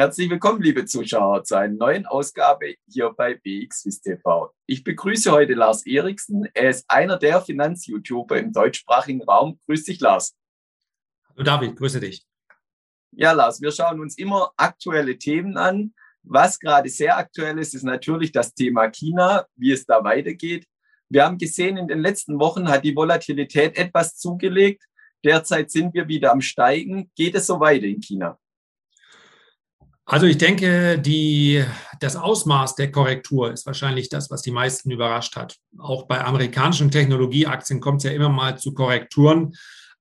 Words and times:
Herzlich 0.00 0.30
willkommen, 0.30 0.62
liebe 0.62 0.86
Zuschauer, 0.86 1.44
zu 1.44 1.56
einer 1.56 1.74
neuen 1.74 2.06
Ausgabe 2.06 2.76
hier 2.88 3.10
bei 3.10 3.34
BXWIS 3.34 4.00
TV. 4.00 4.50
Ich 4.64 4.82
begrüße 4.82 5.30
heute 5.30 5.52
Lars 5.52 5.84
Eriksen. 5.84 6.48
Er 6.54 6.70
ist 6.70 6.86
einer 6.88 7.18
der 7.18 7.42
Finanz-YouTuber 7.42 8.38
im 8.38 8.50
deutschsprachigen 8.50 9.22
Raum. 9.22 9.60
Grüß 9.66 9.84
dich, 9.84 10.00
Lars. 10.00 10.34
Hallo 11.28 11.42
David, 11.42 11.76
grüße 11.76 12.00
dich. 12.00 12.24
Ja, 13.10 13.32
Lars, 13.32 13.60
wir 13.60 13.70
schauen 13.72 14.00
uns 14.00 14.16
immer 14.16 14.50
aktuelle 14.56 15.18
Themen 15.18 15.58
an. 15.58 15.92
Was 16.22 16.58
gerade 16.58 16.88
sehr 16.88 17.18
aktuell 17.18 17.58
ist, 17.58 17.74
ist 17.74 17.82
natürlich 17.82 18.32
das 18.32 18.54
Thema 18.54 18.88
China, 18.88 19.44
wie 19.54 19.72
es 19.72 19.84
da 19.84 20.02
weitergeht. 20.02 20.66
Wir 21.10 21.26
haben 21.26 21.36
gesehen, 21.36 21.76
in 21.76 21.88
den 21.88 22.00
letzten 22.00 22.40
Wochen 22.40 22.70
hat 22.70 22.84
die 22.84 22.96
Volatilität 22.96 23.76
etwas 23.76 24.16
zugelegt. 24.16 24.82
Derzeit 25.22 25.70
sind 25.70 25.92
wir 25.92 26.08
wieder 26.08 26.32
am 26.32 26.40
Steigen. 26.40 27.10
Geht 27.14 27.34
es 27.34 27.46
so 27.46 27.60
weiter 27.60 27.84
in 27.84 28.00
China? 28.00 28.38
Also 30.10 30.26
ich 30.26 30.38
denke, 30.38 30.98
die, 30.98 31.64
das 32.00 32.16
Ausmaß 32.16 32.74
der 32.74 32.90
Korrektur 32.90 33.52
ist 33.52 33.64
wahrscheinlich 33.64 34.08
das, 34.08 34.28
was 34.28 34.42
die 34.42 34.50
meisten 34.50 34.90
überrascht 34.90 35.36
hat. 35.36 35.56
Auch 35.78 36.08
bei 36.08 36.24
amerikanischen 36.24 36.90
Technologieaktien 36.90 37.78
kommt 37.78 37.98
es 37.98 38.10
ja 38.10 38.10
immer 38.10 38.28
mal 38.28 38.58
zu 38.58 38.74
Korrekturen. 38.74 39.52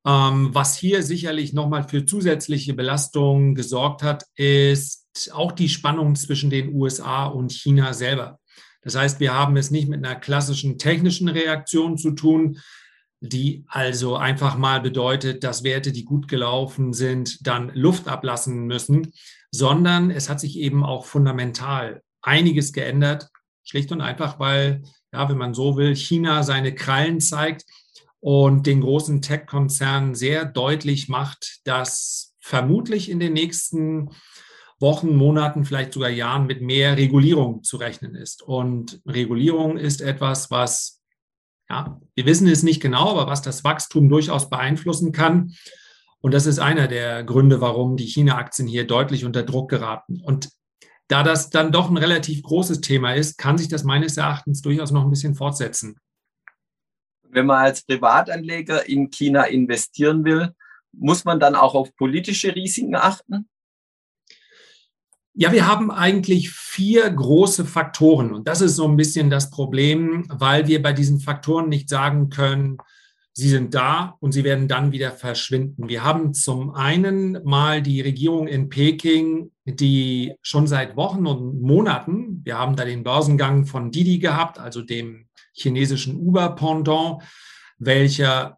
Ähm, 0.04 0.50
was 0.52 0.76
hier 0.76 1.04
sicherlich 1.04 1.54
nochmal 1.54 1.88
für 1.88 2.08
zusätzliche 2.08 2.74
Belastungen 2.74 3.54
gesorgt 3.54 4.02
hat, 4.02 4.24
ist 4.34 5.32
auch 5.32 5.52
die 5.52 5.70
Spannung 5.70 6.16
zwischen 6.16 6.50
den 6.50 6.74
USA 6.74 7.28
und 7.28 7.52
China 7.52 7.94
selber. 7.94 8.40
Das 8.82 8.96
heißt, 8.96 9.20
wir 9.20 9.36
haben 9.36 9.58
es 9.58 9.70
nicht 9.70 9.90
mit 9.90 10.04
einer 10.04 10.16
klassischen 10.16 10.80
technischen 10.80 11.30
Reaktion 11.30 12.00
zu 12.00 12.14
tun, 12.14 12.58
die 13.22 13.64
also 13.68 14.16
einfach 14.16 14.58
mal 14.58 14.82
bedeutet, 14.82 15.44
dass 15.44 15.64
Werte, 15.64 15.92
die 15.92 16.06
gut 16.06 16.28
gelaufen 16.28 16.94
sind, 16.94 17.46
dann 17.46 17.70
Luft 17.76 18.08
ablassen 18.08 18.66
müssen, 18.66 19.14
sondern 19.52 20.12
es 20.12 20.30
hat 20.30 20.40
sich 20.40 20.58
eben 20.58 20.84
auch 20.84 21.06
fundamental 21.06 22.04
einiges 22.22 22.74
geändert, 22.74 23.30
schlicht 23.64 23.92
und 23.92 24.02
einfach, 24.02 24.40
weil, 24.40 24.84
ja, 25.12 25.30
wenn 25.30 25.38
man 25.38 25.54
so 25.54 25.78
will, 25.78 25.96
China 25.96 26.44
seine 26.44 26.74
Krallen 26.74 27.20
zeigt 27.20 27.66
und 28.20 28.68
den 28.68 28.82
großen 28.82 29.22
Tech-Konzernen 29.22 30.16
sehr 30.16 30.46
deutlich 30.46 31.10
macht, 31.10 31.62
dass 31.64 32.36
vermutlich 32.40 33.10
in 33.10 33.20
den 33.20 33.34
nächsten 33.34 34.10
Wochen, 34.80 35.16
Monaten, 35.16 35.66
vielleicht 35.66 35.94
sogar 35.94 36.10
Jahren 36.10 36.48
mit 36.48 36.62
mehr 36.62 36.98
Regulierung 36.98 37.64
zu 37.64 37.78
rechnen 37.78 38.16
ist. 38.16 38.42
Und 38.42 39.02
Regulierung 39.06 39.78
ist 39.78 40.02
etwas, 40.02 40.50
was 40.52 41.00
ja, 41.70 42.00
wir 42.16 42.26
wissen 42.26 42.48
es 42.48 42.64
nicht 42.64 42.82
genau, 42.82 43.12
aber 43.12 43.28
was 43.28 43.42
das 43.42 43.64
Wachstum 43.64 44.10
durchaus 44.10 44.50
beeinflussen 44.50 45.12
kann. 45.12 45.54
Und 46.22 46.34
das 46.34 46.46
ist 46.46 46.60
einer 46.60 46.88
der 46.88 47.24
Gründe, 47.24 47.62
warum 47.62 47.96
die 47.96 48.06
China-Aktien 48.06 48.68
hier 48.68 48.86
deutlich 48.86 49.26
unter 49.26 49.44
Druck 49.44 49.70
geraten. 49.70 50.22
Und 50.22 50.50
da 51.08 51.24
das 51.24 51.50
dann 51.50 51.72
doch 51.72 51.90
ein 51.90 51.98
relativ 51.98 52.44
großes 52.44 52.82
Thema 52.82 53.14
ist, 53.14 53.38
kann 53.38 53.58
sich 53.58 53.68
das 53.68 53.84
meines 53.84 54.18
Erachtens 54.18 54.62
durchaus 54.62 54.92
noch 54.92 55.04
ein 55.04 55.10
bisschen 55.10 55.36
fortsetzen. 55.36 55.98
Wenn 57.24 57.46
man 57.46 57.64
als 57.64 57.84
Privatanleger 57.84 58.88
in 58.88 59.10
China 59.10 59.44
investieren 59.44 60.26
will, 60.26 60.54
muss 60.92 61.26
man 61.26 61.40
dann 61.40 61.56
auch 61.56 61.76
auf 61.76 61.96
politische 61.96 62.56
Risiken 62.56 62.96
achten? 62.96 63.48
Ja, 65.34 65.52
wir 65.52 65.68
haben 65.68 65.90
eigentlich 65.90 66.50
vier 66.50 67.10
große 67.10 67.64
Faktoren 67.66 68.34
und 68.34 68.48
das 68.48 68.62
ist 68.62 68.76
so 68.76 68.88
ein 68.88 68.98
bisschen 68.98 69.30
das 69.30 69.52
Problem, 69.52 70.26
weil 70.28 70.68
wir 70.68 70.82
bei 70.82 70.92
diesen 70.92 71.20
Faktoren 71.20 71.70
nicht 71.70 71.88
sagen 71.88 72.30
können, 72.30 72.78
sie 73.40 73.50
sind 73.50 73.74
da 73.74 74.18
und 74.20 74.34
sie 74.34 74.44
werden 74.44 74.68
dann 74.68 74.92
wieder 74.92 75.12
verschwinden. 75.12 75.88
Wir 75.88 76.04
haben 76.04 76.34
zum 76.34 76.72
einen 76.72 77.42
mal 77.44 77.82
die 77.82 78.02
Regierung 78.02 78.48
in 78.48 78.68
Peking, 78.68 79.52
die 79.66 80.36
schon 80.42 80.68
seit 80.68 80.98
Wochen 80.98 81.26
und 81.26 81.62
Monaten, 81.62 82.42
wir 82.44 82.58
haben 82.58 82.76
da 82.76 82.84
den 82.84 83.04
Börsengang 83.04 83.66
von 83.66 83.92
Didi 83.92 84.20
gehabt, 84.20 84.60
also 84.60 84.82
dem 84.82 85.30
chinesischen 85.54 86.18
Uber-Pendant, 86.18 87.24
welcher 87.78 88.58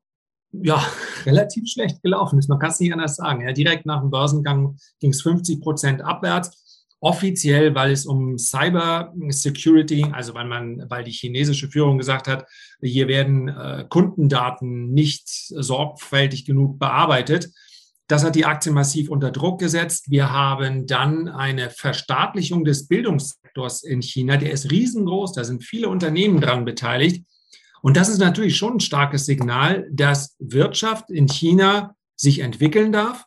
ja, 0.52 0.84
relativ 1.26 1.70
schlecht 1.70 2.02
gelaufen 2.02 2.40
ist. 2.40 2.50
Man 2.50 2.60
kann 2.60 2.72
es 2.72 2.80
nicht 2.80 2.92
anders 2.92 3.16
sagen. 3.16 3.42
Ja, 3.46 3.54
direkt 3.54 3.86
nach 3.86 4.02
dem 4.02 4.10
Börsengang 4.10 4.78
ging 5.00 5.12
es 5.12 5.22
50 5.22 5.62
Prozent 5.62 6.02
abwärts 6.02 6.61
offiziell, 7.02 7.74
weil 7.74 7.92
es 7.92 8.06
um 8.06 8.38
Cyber 8.38 9.14
Security, 9.30 10.06
also 10.12 10.36
weil 10.36 10.46
man, 10.46 10.86
weil 10.88 11.04
die 11.04 11.12
chinesische 11.12 11.68
Führung 11.68 11.98
gesagt 11.98 12.28
hat, 12.28 12.46
hier 12.80 13.08
werden 13.08 13.50
äh, 13.50 13.86
Kundendaten 13.90 14.94
nicht 14.94 15.28
sorgfältig 15.28 16.46
genug 16.46 16.80
bearbeitet. 16.80 17.50
Das 18.08 18.24
hat 18.24 18.36
die 18.36 18.46
Aktie 18.46 18.72
massiv 18.72 19.10
unter 19.10 19.32
Druck 19.32 19.60
gesetzt. 19.60 20.12
Wir 20.12 20.32
haben 20.32 20.86
dann 20.86 21.28
eine 21.28 21.70
Verstaatlichung 21.72 22.66
des 22.66 22.88
Bildungssektors 22.88 23.84
in 23.84 24.02
China. 24.02 24.38
Der 24.38 24.52
ist 24.52 24.70
riesengroß. 24.70 25.34
Da 25.34 25.44
sind 25.44 25.64
viele 25.64 25.90
Unternehmen 25.90 26.40
dran 26.40 26.66
beteiligt. 26.66 27.26
Und 27.82 27.98
das 27.98 28.10
ist 28.10 28.20
natürlich 28.20 28.58
schon 28.58 28.76
ein 28.76 28.80
starkes 28.80 29.26
Signal, 29.26 29.88
dass 29.92 30.36
Wirtschaft 30.40 31.10
in 31.10 31.28
China 31.28 31.96
sich 32.16 32.40
entwickeln 32.40 32.92
darf 32.92 33.26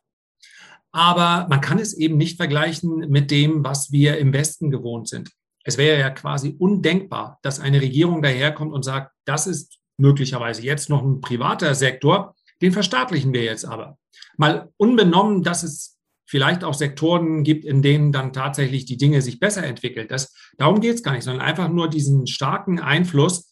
aber 0.94 1.48
man 1.50 1.60
kann 1.60 1.80
es 1.80 1.92
eben 1.92 2.16
nicht 2.16 2.36
vergleichen 2.36 3.10
mit 3.10 3.32
dem, 3.32 3.64
was 3.64 3.90
wir 3.90 4.16
im 4.18 4.32
Westen 4.32 4.70
gewohnt 4.70 5.08
sind. 5.08 5.28
Es 5.64 5.76
wäre 5.76 5.98
ja 5.98 6.08
quasi 6.08 6.54
undenkbar, 6.56 7.40
dass 7.42 7.58
eine 7.58 7.80
Regierung 7.80 8.22
daherkommt 8.22 8.72
und 8.72 8.84
sagt, 8.84 9.10
das 9.24 9.48
ist 9.48 9.80
möglicherweise 9.96 10.62
jetzt 10.62 10.88
noch 10.88 11.02
ein 11.02 11.20
privater 11.20 11.74
Sektor, 11.74 12.36
den 12.62 12.70
verstaatlichen 12.70 13.32
wir 13.32 13.42
jetzt 13.42 13.64
aber. 13.64 13.98
Mal 14.36 14.70
unbenommen, 14.76 15.42
dass 15.42 15.64
es 15.64 15.98
vielleicht 16.26 16.62
auch 16.62 16.74
Sektoren 16.74 17.42
gibt, 17.42 17.64
in 17.64 17.82
denen 17.82 18.12
dann 18.12 18.32
tatsächlich 18.32 18.84
die 18.84 18.96
Dinge 18.96 19.20
sich 19.20 19.40
besser 19.40 19.64
entwickeln. 19.64 20.06
Das, 20.06 20.32
darum 20.58 20.80
geht 20.80 20.94
es 20.94 21.02
gar 21.02 21.14
nicht, 21.14 21.24
sondern 21.24 21.44
einfach 21.44 21.68
nur 21.68 21.90
diesen 21.90 22.28
starken 22.28 22.78
Einfluss, 22.78 23.50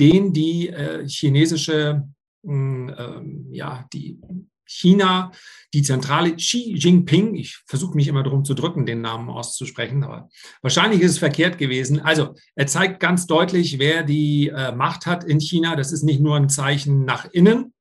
den 0.00 0.32
die 0.32 0.70
äh, 0.70 1.06
chinesische, 1.06 2.08
äh, 2.46 3.20
ja, 3.50 3.86
die 3.92 4.22
China, 4.68 5.32
die 5.74 5.82
Zentrale 5.82 6.36
Xi 6.36 6.74
Jinping, 6.76 7.34
ich 7.34 7.58
versuche 7.66 7.96
mich 7.96 8.08
immer 8.08 8.22
darum 8.22 8.44
zu 8.44 8.54
drücken, 8.54 8.86
den 8.86 9.00
Namen 9.00 9.28
auszusprechen, 9.28 10.02
aber 10.04 10.28
wahrscheinlich 10.62 11.00
ist 11.00 11.12
es 11.12 11.18
verkehrt 11.18 11.58
gewesen. 11.58 12.00
Also 12.00 12.34
er 12.54 12.66
zeigt 12.66 13.00
ganz 13.00 13.26
deutlich, 13.26 13.78
wer 13.78 14.02
die 14.02 14.48
äh, 14.48 14.72
Macht 14.72 15.06
hat 15.06 15.24
in 15.24 15.40
China. 15.40 15.76
Das 15.76 15.92
ist 15.92 16.04
nicht 16.04 16.20
nur 16.20 16.36
ein 16.36 16.48
Zeichen 16.48 17.04
nach 17.04 17.26
innen, 17.26 17.74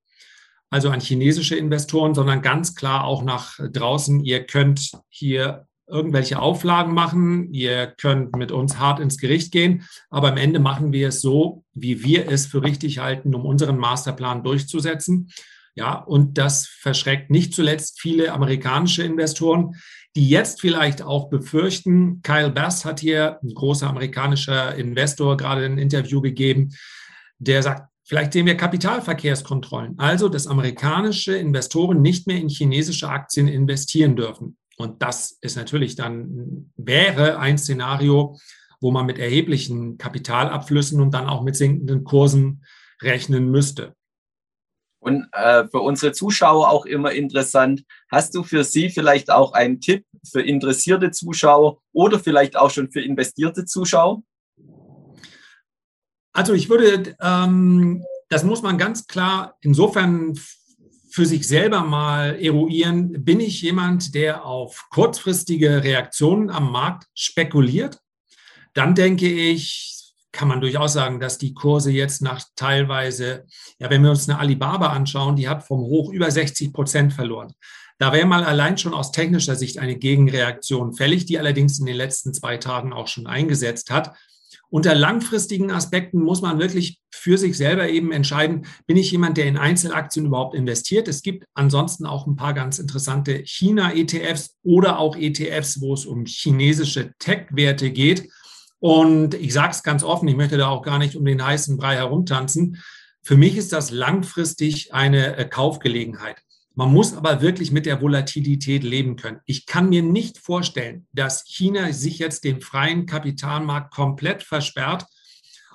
also 0.69 0.89
an 0.89 0.99
chinesische 0.99 1.55
Investoren, 1.55 2.13
sondern 2.13 2.41
ganz 2.41 2.75
klar 2.75 3.05
auch 3.05 3.23
nach 3.23 3.57
draußen. 3.59 4.23
Ihr 4.23 4.45
könnt 4.45 4.91
hier 5.09 5.67
irgendwelche 5.87 6.39
Auflagen 6.39 6.93
machen, 6.93 7.53
ihr 7.53 7.87
könnt 7.87 8.35
mit 8.35 8.51
uns 8.51 8.77
hart 8.77 8.99
ins 8.99 9.17
Gericht 9.17 9.53
gehen, 9.53 9.87
aber 10.09 10.29
am 10.29 10.37
Ende 10.37 10.59
machen 10.59 10.91
wir 10.91 11.07
es 11.07 11.21
so, 11.21 11.63
wie 11.73 12.03
wir 12.03 12.29
es 12.29 12.45
für 12.45 12.61
richtig 12.61 12.97
halten, 12.97 13.33
um 13.33 13.45
unseren 13.45 13.77
Masterplan 13.77 14.43
durchzusetzen. 14.43 15.29
Ja, 15.77 15.99
und 15.99 16.39
das 16.39 16.65
verschreckt 16.65 17.29
nicht 17.29 17.53
zuletzt 17.53 18.01
viele 18.01 18.33
amerikanische 18.33 19.03
Investoren, 19.03 19.75
die 20.15 20.27
jetzt 20.27 20.59
vielleicht 20.59 21.03
auch 21.03 21.29
befürchten, 21.29 22.23
Kyle 22.23 22.49
Bass 22.49 22.83
hat 22.83 22.99
hier, 22.99 23.39
ein 23.43 23.53
großer 23.53 23.87
amerikanischer 23.87 24.73
Investor, 24.73 25.37
gerade 25.37 25.65
ein 25.65 25.77
Interview 25.77 26.19
gegeben, 26.19 26.73
der 27.37 27.61
sagt, 27.61 27.91
vielleicht 28.03 28.33
sehen 28.33 28.47
wir 28.47 28.57
Kapitalverkehrskontrollen, 28.57 29.99
also 29.99 30.29
dass 30.29 30.47
amerikanische 30.47 31.37
Investoren 31.37 32.01
nicht 32.01 32.25
mehr 32.25 32.37
in 32.37 32.49
chinesische 32.49 33.09
Aktien 33.09 33.47
investieren 33.47 34.15
dürfen. 34.15 34.57
Und 34.77 35.03
das 35.03 35.37
ist 35.41 35.57
natürlich 35.57 35.95
dann, 35.95 36.71
wäre 36.75 37.37
ein 37.37 37.59
Szenario, 37.59 38.35
wo 38.81 38.89
man 38.89 39.05
mit 39.05 39.19
erheblichen 39.19 39.99
Kapitalabflüssen 39.99 40.99
und 41.01 41.13
dann 41.13 41.27
auch 41.27 41.43
mit 41.43 41.55
sinkenden 41.55 42.03
Kursen 42.03 42.63
rechnen 42.99 43.51
müsste. 43.51 43.93
Und 44.99 45.27
äh, 45.31 45.67
für 45.67 45.79
unsere 45.79 46.11
Zuschauer 46.11 46.69
auch 46.69 46.85
immer 46.85 47.11
interessant. 47.11 47.83
Hast 48.09 48.35
du 48.35 48.43
für 48.43 48.63
sie 48.63 48.89
vielleicht 48.89 49.29
auch 49.29 49.53
einen 49.53 49.79
Tipp 49.79 50.05
für 50.29 50.41
interessierte 50.41 51.11
Zuschauer 51.11 51.79
oder 51.93 52.19
vielleicht 52.19 52.57
auch 52.57 52.71
schon 52.71 52.91
für 52.91 53.01
investierte 53.01 53.65
Zuschauer? 53.65 54.23
Also 56.33 56.53
ich 56.53 56.69
würde, 56.69 57.15
ähm, 57.21 58.03
das 58.29 58.43
muss 58.43 58.61
man 58.61 58.77
ganz 58.77 59.07
klar 59.07 59.57
insofern 59.61 60.37
für 61.09 61.25
sich 61.25 61.47
selber 61.47 61.81
mal 61.81 62.39
eruieren. 62.39 63.23
Bin 63.25 63.39
ich 63.39 63.63
jemand, 63.63 64.13
der 64.13 64.45
auf 64.45 64.87
kurzfristige 64.91 65.83
Reaktionen 65.83 66.51
am 66.51 66.71
Markt 66.71 67.07
spekuliert? 67.15 67.99
Dann 68.75 68.93
denke 68.93 69.27
ich, 69.27 69.96
kann 70.37 70.47
man 70.47 70.61
durchaus 70.61 70.93
sagen, 70.93 71.19
dass 71.19 71.39
die 71.39 71.55
Kurse 71.55 71.91
jetzt 71.91 72.21
nach 72.21 72.43
teilweise, 72.55 73.45
ja, 73.79 73.89
wenn 73.89 74.03
wir 74.03 74.11
uns 74.11 74.29
eine 74.29 74.39
Alibaba 74.39 74.89
anschauen, 74.89 75.35
die 75.35 75.49
hat 75.49 75.63
vom 75.63 75.79
Hoch 75.79 76.13
über 76.13 76.29
60 76.29 76.71
Prozent 76.71 77.11
verloren. 77.11 77.53
Da 77.97 78.13
wäre 78.13 78.27
mal 78.27 78.43
allein 78.43 78.77
schon 78.77 78.93
aus 78.93 79.11
technischer 79.11 79.55
Sicht 79.55 79.79
eine 79.79 79.97
Gegenreaktion 79.97 80.93
fällig, 80.93 81.25
die 81.25 81.39
allerdings 81.39 81.79
in 81.79 81.87
den 81.87 81.95
letzten 81.95 82.35
zwei 82.35 82.57
Tagen 82.57 82.93
auch 82.93 83.07
schon 83.07 83.25
eingesetzt 83.25 83.89
hat. 83.89 84.15
unter 84.69 84.93
langfristigen 84.93 85.71
Aspekten 85.71 86.21
muss 86.21 86.41
man 86.41 86.59
wirklich 86.59 86.99
für 87.09 87.37
sich 87.37 87.55
selber 87.55 87.87
eben 87.89 88.11
entscheiden, 88.11 88.65
bin 88.85 88.97
ich 88.97 89.11
jemand, 89.11 89.37
der 89.37 89.45
in 89.45 89.57
Einzelaktien 89.57 90.25
überhaupt 90.25 90.55
investiert. 90.55 91.07
Es 91.07 91.21
gibt 91.21 91.45
ansonsten 91.53 92.05
auch 92.05 92.27
ein 92.27 92.35
paar 92.35 92.53
ganz 92.53 92.77
interessante 92.77 93.43
China-ETFs 93.45 94.57
oder 94.63 94.99
auch 94.99 95.15
ETFs, 95.15 95.79
wo 95.79 95.93
es 95.93 96.05
um 96.05 96.25
chinesische 96.25 97.13
Tech-Werte 97.17 97.91
geht. 97.91 98.29
Und 98.79 99.33
ich 99.33 99.53
sage 99.53 99.71
es 99.71 99.83
ganz 99.83 100.03
offen, 100.03 100.27
ich 100.27 100.35
möchte 100.35 100.57
da 100.57 100.67
auch 100.67 100.83
gar 100.83 100.99
nicht 100.99 101.15
um 101.15 101.25
den 101.25 101.43
heißen 101.43 101.77
Brei 101.77 101.95
herumtanzen. 101.95 102.81
Für 103.23 103.37
mich 103.37 103.57
ist 103.57 103.73
das 103.73 103.91
langfristig 103.91 104.93
eine 104.93 105.35
äh, 105.35 105.45
Kaufgelegenheit. 105.45 106.37
Man 106.75 106.93
muss 106.93 107.15
aber 107.15 107.41
wirklich 107.41 107.71
mit 107.71 107.87
der 107.87 108.01
Volatilität 108.01 108.83
leben 108.83 109.15
können. 109.15 109.39
Ich 109.45 109.65
kann 109.65 109.89
mir 109.89 110.03
nicht 110.03 110.37
vorstellen, 110.37 111.07
dass 111.11 111.43
China 111.47 111.91
sich 111.91 112.19
jetzt 112.19 112.43
den 112.43 112.61
freien 112.61 113.07
Kapitalmarkt 113.07 113.91
komplett 113.91 114.43
versperrt 114.43 115.05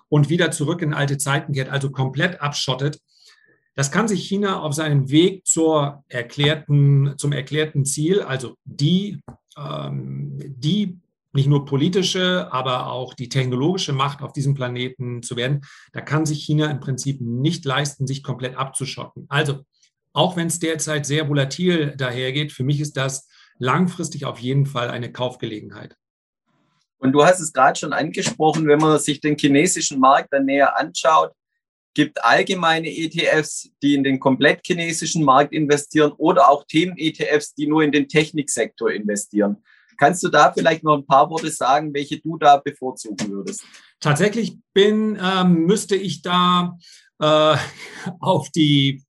und 0.09 0.29
wieder 0.29 0.53
zurück 0.53 0.81
in 0.81 0.95
alte 0.95 1.19
Zeiten 1.19 1.55
kehrt, 1.55 1.71
also 1.71 1.91
komplett 1.91 2.41
abschottet. 2.41 3.01
Das 3.75 3.91
kann 3.91 4.07
sich 4.07 4.29
China 4.29 4.61
auf 4.61 4.75
seinem 4.75 5.11
Weg 5.11 5.45
zur 5.45 6.05
erklärten, 6.09 7.15
zum 7.17 7.33
erklärten 7.33 7.85
Ziel, 7.85 8.21
also 8.23 8.55
die, 8.65 9.21
ähm, 9.57 10.39
die 10.39 11.01
nicht 11.33 11.49
nur 11.49 11.65
politische, 11.65 12.53
aber 12.53 12.93
auch 12.93 13.15
die 13.15 13.29
technologische 13.29 13.93
Macht 13.93 14.23
auf 14.23 14.33
diesem 14.33 14.55
Planeten 14.55 15.23
zu 15.23 15.37
werden, 15.37 15.63
da 15.93 16.01
kann 16.01 16.27
sich 16.27 16.45
China 16.45 16.71
im 16.71 16.81
Prinzip 16.81 17.21
nicht 17.21 17.65
leisten, 17.65 18.07
sich 18.07 18.23
komplett 18.23 18.57
abzuschotten. 18.57 19.27
Also 19.29 19.61
auch 20.13 20.37
wenn 20.37 20.49
es 20.49 20.59
derzeit 20.59 21.07
sehr 21.07 21.29
volatil 21.29 21.97
dahergeht, 21.97 22.53
für 22.53 22.65
mich 22.65 22.81
ist 22.81 22.97
das 22.97 23.29
langfristig 23.59 24.27
auf 24.27 24.39
jeden 24.39 24.67
Fall 24.67 24.91
eine 24.91 25.11
Kaufgelegenheit. 25.11 25.97
Und 26.99 27.13
du 27.13 27.25
hast 27.25 27.41
es 27.41 27.53
gerade 27.53 27.79
schon 27.79 27.93
angesprochen, 27.93 28.69
wenn 28.69 28.79
man 28.79 28.99
sich 28.99 29.21
den 29.21 29.37
chinesischen 29.37 29.99
Markt 29.99 30.33
dann 30.33 30.45
näher 30.45 30.79
anschaut, 30.79 31.33
gibt 31.95 32.25
allgemeine 32.25 32.89
ETFs, 32.89 33.71
die 33.83 33.95
in 33.95 34.05
den 34.05 34.21
komplett 34.21 34.61
chinesischen 34.65 35.25
Markt 35.25 35.53
investieren 35.53 36.13
oder 36.17 36.49
auch 36.49 36.65
Themen-ETFs, 36.67 37.55
die 37.55 37.67
nur 37.67 37.83
in 37.83 37.93
den 37.93 38.09
Techniksektor 38.09 38.91
investieren. 38.91 39.63
Kannst 40.03 40.25
du 40.25 40.31
da 40.31 40.53
vielleicht 40.53 40.83
noch 40.83 40.97
ein 40.97 41.07
paar 41.07 41.31
Worte 41.31 41.49
sagen, 41.49 41.95
welche 41.95 42.19
du 42.19 42.37
da 42.37 42.57
bevorzugen 42.57 43.31
würdest? 43.31 43.63
Tatsächlich 44.01 44.57
bin, 44.75 45.17
ähm, 45.23 45.65
müsste 45.65 45.95
ich 45.95 46.23
da 46.23 46.77
äh, 47.21 47.57
auf 48.19 48.51
die 48.51 49.05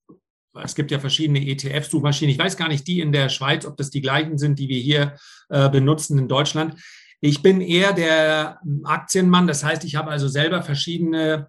es 0.64 0.76
gibt 0.76 0.92
ja 0.92 1.00
verschiedene 1.00 1.40
ETF-Suchmaschinen. 1.40 2.32
Ich 2.32 2.38
weiß 2.38 2.58
gar 2.58 2.68
nicht, 2.68 2.86
die 2.86 3.00
in 3.00 3.12
der 3.12 3.30
Schweiz, 3.30 3.66
ob 3.66 3.76
das 3.76 3.90
die 3.90 4.02
gleichen 4.02 4.38
sind, 4.38 4.60
die 4.60 4.70
wir 4.70 4.78
hier 4.78 5.16
äh, 5.50 5.68
benutzen 5.68 6.20
in 6.20 6.28
Deutschland. 6.28 6.80
Ich 7.22 7.42
bin 7.42 7.60
eher 7.60 7.94
der 7.94 8.60
Aktienmann. 8.84 9.48
Das 9.48 9.64
heißt, 9.64 9.84
ich 9.86 9.96
habe 9.96 10.12
also 10.12 10.28
selber 10.28 10.62
verschiedene 10.62 11.48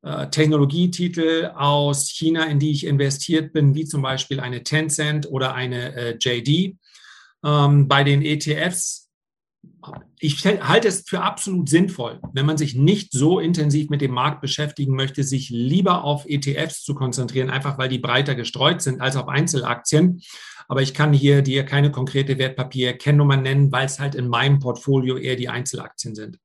äh, 0.00 0.28
Technologietitel 0.28 1.50
aus 1.54 2.08
China, 2.08 2.44
in 2.44 2.58
die 2.58 2.70
ich 2.70 2.86
investiert 2.86 3.52
bin, 3.52 3.74
wie 3.74 3.84
zum 3.84 4.00
Beispiel 4.00 4.40
eine 4.40 4.62
Tencent 4.62 5.30
oder 5.30 5.54
eine 5.54 5.94
äh, 5.94 6.16
JD. 6.18 6.78
Ähm, 7.44 7.88
bei 7.88 8.04
den 8.04 8.22
ETFs 8.22 9.10
ich 10.18 10.44
halte 10.44 10.88
es 10.88 11.04
für 11.06 11.22
absolut 11.22 11.68
sinnvoll, 11.68 12.20
wenn 12.32 12.46
man 12.46 12.58
sich 12.58 12.74
nicht 12.74 13.12
so 13.12 13.40
intensiv 13.40 13.88
mit 13.88 14.00
dem 14.00 14.12
Markt 14.12 14.40
beschäftigen 14.40 14.94
möchte, 14.94 15.22
sich 15.22 15.50
lieber 15.50 16.04
auf 16.04 16.26
ETFs 16.26 16.82
zu 16.82 16.94
konzentrieren, 16.94 17.50
einfach 17.50 17.78
weil 17.78 17.88
die 17.88 17.98
breiter 17.98 18.34
gestreut 18.34 18.82
sind 18.82 19.00
als 19.00 19.16
auf 19.16 19.28
Einzelaktien. 19.28 20.22
Aber 20.68 20.82
ich 20.82 20.94
kann 20.94 21.12
hier 21.12 21.42
dir 21.42 21.64
keine 21.64 21.90
konkrete 21.90 22.38
Wertpapierkennnummer 22.38 23.36
nennen, 23.36 23.72
weil 23.72 23.86
es 23.86 23.98
halt 23.98 24.14
in 24.14 24.28
meinem 24.28 24.60
Portfolio 24.60 25.16
eher 25.16 25.36
die 25.36 25.48
Einzelaktien 25.48 26.14
sind. 26.14 26.38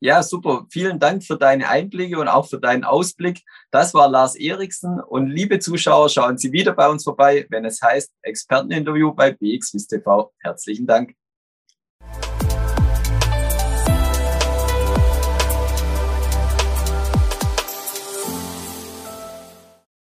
Ja, 0.00 0.22
super. 0.22 0.66
Vielen 0.70 0.98
Dank 0.98 1.24
für 1.24 1.38
deine 1.38 1.68
Einblicke 1.68 2.18
und 2.18 2.28
auch 2.28 2.48
für 2.48 2.60
deinen 2.60 2.84
Ausblick. 2.84 3.42
Das 3.70 3.94
war 3.94 4.08
Lars 4.08 4.36
Eriksen. 4.36 5.00
Und 5.00 5.28
liebe 5.28 5.58
Zuschauer, 5.58 6.10
schauen 6.10 6.36
Sie 6.36 6.52
wieder 6.52 6.72
bei 6.72 6.88
uns 6.88 7.04
vorbei, 7.04 7.46
wenn 7.48 7.64
es 7.64 7.80
heißt 7.80 8.12
Experteninterview 8.22 9.14
bei 9.14 9.32
BXWIST 9.32 9.90
TV. 9.90 10.32
Herzlichen 10.40 10.86
Dank. 10.86 11.14